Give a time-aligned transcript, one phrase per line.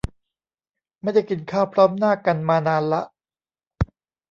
[1.01, 3.01] ไม่ได้กินข้าวพร้อมหน้ากันมานานละ